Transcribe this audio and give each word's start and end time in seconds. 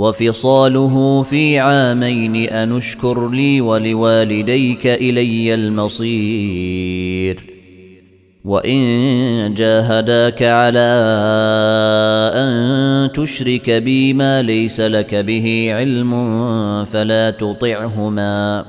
وفصاله 0.00 1.22
في 1.22 1.58
عامين 1.58 2.36
أنشكر 2.36 3.28
لي 3.28 3.60
ولوالديك 3.60 4.86
إلي 4.86 5.54
المصير. 5.54 7.40
وإن 8.44 9.54
جاهداك 9.54 10.42
على 10.42 10.90
أن 12.34 13.12
تشرك 13.12 13.70
بي 13.70 14.12
ما 14.12 14.42
ليس 14.42 14.80
لك 14.80 15.14
به 15.14 15.68
علم 15.74 16.14
فلا 16.84 17.30
تطعهما 17.30 18.64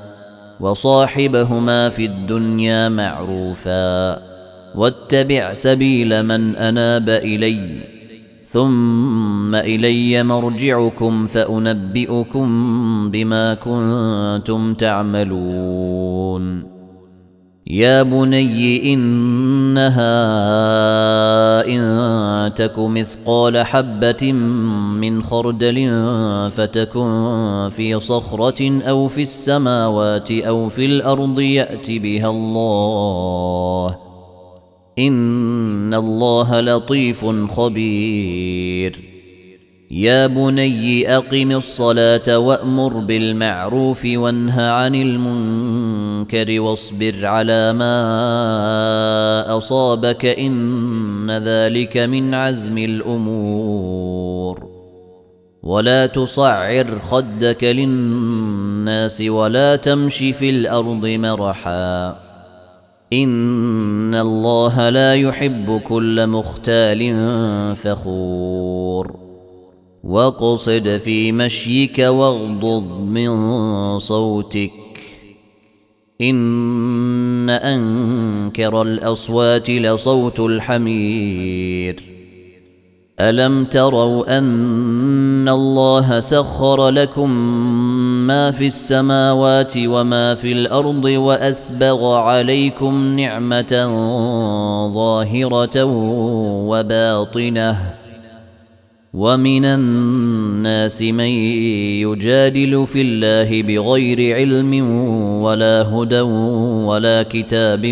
وصاحبهما 0.60 1.90
في 1.90 2.06
الدنيا 2.06 2.90
معروفا. 2.90 4.22
واتبع 4.76 5.54
سبيل 5.54 6.24
من 6.24 6.56
أناب 6.56 7.10
اليّ. 7.10 8.01
ثم 8.52 9.56
إلي 9.56 10.24
مرجعكم 10.24 11.28
فأنبئكم 11.28 12.48
بما 13.12 13.54
كنتم 13.54 14.74
تعملون. 14.74 16.64
يا 17.68 18.04
بني 18.04 18.94
إنها 18.94 20.12
إن 21.68 22.54
تك 22.54 22.80
مثقال 22.80 23.58
حبة 23.58 24.32
من 25.02 25.24
خردل 25.24 25.90
فتكن 26.52 27.70
في 27.72 28.00
صخرة 28.00 28.82
أو 28.82 29.08
في 29.08 29.22
السماوات 29.22 30.32
أو 30.32 30.70
في 30.70 30.86
الأرض 30.86 31.40
يات 31.40 31.92
بها 31.92 32.30
الله. 32.30 34.11
ان 35.00 35.94
الله 35.94 36.60
لطيف 36.60 37.26
خبير. 37.26 39.00
يا 39.92 40.28
بني 40.28 41.16
اقم 41.18 41.52
الصلاه 41.52 42.38
وامر 42.38 42.94
بالمعروف 42.94 44.06
وانه 44.06 44.62
عن 44.62 44.96
المنكر 44.96 46.62
واصبر 46.62 47.26
على 47.26 47.74
ما 47.74 47.98
اصابك 49.58 50.26
ان 50.26 51.32
ذلك 51.32 51.98
من 51.98 52.34
عزم 52.34 52.78
الأمور. 52.78 54.72
ولا 55.64 56.06
تصعر 56.06 57.00
خدك 57.00 57.64
للناس 57.64 59.22
ولا 59.22 59.76
تمش 59.76 60.18
في 60.18 60.50
الأرض 60.50 61.06
مرحا. 61.06 62.31
ان 63.14 64.16
الله 64.16 64.90
لا 64.90 65.16
يحب 65.16 65.82
كل 65.88 66.28
مختال 66.28 67.16
فخور. 67.76 69.16
واقصد 70.04 71.02
في 71.04 71.32
مشيك 71.32 72.00
واغضض 72.00 73.02
من 73.08 74.00
صوتك. 74.00 74.72
ان 76.22 77.50
انكر 77.50 78.82
الاصوات 78.82 79.70
لصوت 79.70 80.40
الحمير. 80.40 82.04
الم 83.20 83.64
تروا 83.64 84.38
ان 84.38 85.50
الله 85.50 86.20
سخر 86.20 86.90
لكم 86.90 87.32
ما 88.28 88.52
في 88.52 88.68
السماوات 88.68 89.74
وما 89.78 90.36
في 90.36 90.52
الأرض 90.52 91.06
وأسبغ 91.06 92.16
عليكم 92.16 93.20
نعمة 93.20 93.92
ظاهرة 94.94 95.84
وباطنة. 96.68 97.78
ومن 99.14 99.66
الناس 99.66 101.02
من 101.02 101.32
يجادل 102.00 102.88
في 102.88 103.02
الله 103.02 103.62
بغير 103.62 104.36
علم 104.36 104.90
ولا 105.42 105.82
هدى 105.82 106.22
ولا 106.22 107.24
كتاب 107.24 107.86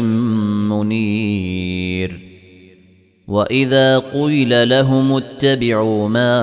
منير. 0.74 2.30
وإذا 3.28 3.98
قيل 3.98 4.70
لهم 4.70 5.16
اتبعوا 5.16 6.10
ما 6.10 6.40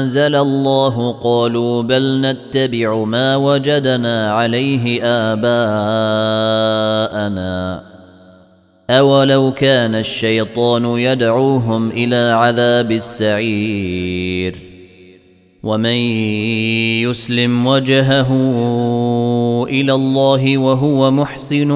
أنزل 0.00 0.34
الله 0.34 1.12
قالوا 1.12 1.82
بل 1.82 2.20
نتبع 2.20 3.04
ما 3.04 3.36
وجدنا 3.36 4.32
عليه 4.32 5.02
آباءنا. 5.02 5.56
أولو 8.90 9.52
كان 9.52 9.94
الشيطان 9.94 10.84
يدعوهم 10.84 11.90
إلى 11.90 12.32
عذاب 12.32 12.92
السعير. 12.92 14.56
ومن 15.62 15.96
يسلم 17.02 17.66
وجهه 17.66 18.32
إلى 19.68 19.92
الله 19.94 20.58
وهو 20.58 21.10
محسن 21.10 21.70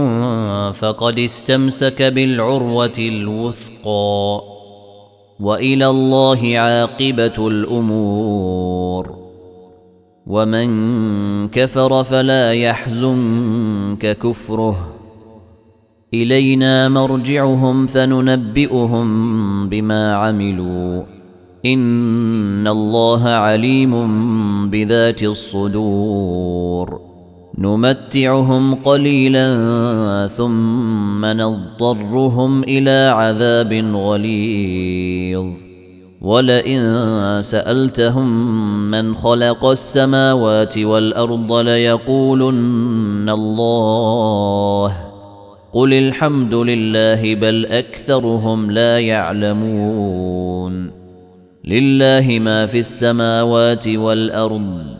فقد 0.72 1.18
استمسك 1.18 2.02
بالعروة 2.02 2.98
الوثقى. 2.98 4.49
وإلى 5.40 5.86
الله 5.86 6.58
عاقبة 6.58 7.48
الأمور. 7.48 9.16
ومن 10.26 10.68
كفر 11.48 12.04
فلا 12.04 12.52
يحزنك 12.52 14.18
كفره. 14.18 14.92
إلينا 16.14 16.88
مرجعهم 16.88 17.86
فننبئهم 17.86 19.08
بما 19.68 20.14
عملوا. 20.14 21.02
إن 21.66 22.68
الله 22.68 23.28
عليم 23.28 23.90
بذات 24.70 25.22
الصدور. 25.22 27.09
نمتعهم 27.58 28.74
قليلا 28.74 29.46
ثم 30.36 31.24
نضطرهم 31.24 32.62
إلى 32.62 33.12
عذاب 33.14 33.72
غليظ. 33.94 35.46
ولئن 36.20 36.82
سألتهم 37.42 38.30
من 38.90 39.14
خلق 39.14 39.64
السماوات 39.64 40.78
والأرض 40.78 41.52
ليقولن 41.52 43.28
الله. 43.28 44.96
قل 45.72 45.92
الحمد 45.92 46.54
لله 46.54 47.34
بل 47.34 47.66
أكثرهم 47.66 48.70
لا 48.70 48.98
يعلمون. 48.98 50.90
لله 51.64 52.38
ما 52.40 52.66
في 52.66 52.80
السماوات 52.80 53.88
والأرض 53.88 54.99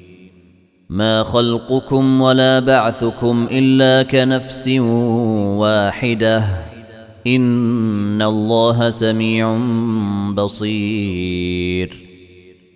ما 0.91 1.23
خلقكم 1.23 2.21
ولا 2.21 2.59
بعثكم 2.59 3.47
الا 3.51 4.03
كنفس 4.03 4.67
واحدة 5.57 6.43
ان 7.27 8.21
الله 8.21 8.89
سميع 8.89 9.57
بصير 10.33 12.10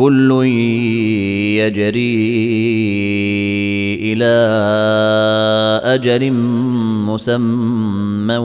كل 0.00 0.44
يجري 1.60 2.14
إلى 4.12 4.36
أجل 5.84 6.32
مسمى 7.06 8.36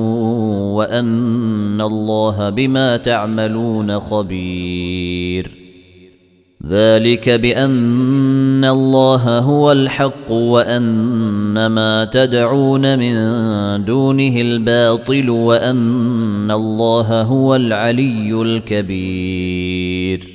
وأن 0.71 1.81
الله 1.81 2.49
بما 2.49 2.97
تعملون 2.97 3.99
خبير. 3.99 5.51
ذلك 6.67 7.29
بأن 7.29 8.65
الله 8.65 9.39
هو 9.39 9.71
الحق 9.71 10.31
وأن 10.31 11.65
ما 11.65 12.05
تدعون 12.05 12.99
من 12.99 13.15
دونه 13.85 14.41
الباطل 14.41 15.29
وأن 15.29 16.51
الله 16.51 17.21
هو 17.21 17.55
العلي 17.55 18.41
الكبير. 18.41 20.34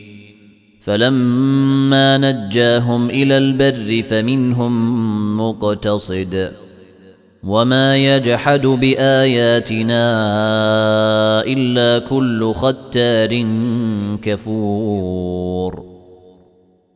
فلما 0.81 2.17
نجاهم 2.17 3.09
إلى 3.09 3.37
البر 3.37 4.03
فمنهم 4.09 4.73
مقتصد. 5.37 6.51
وما 7.43 7.97
يجحد 7.97 8.67
بآياتنا 8.67 10.03
إلا 11.43 12.07
كل 12.07 12.53
ختار 12.53 13.45
كفور. 14.21 15.90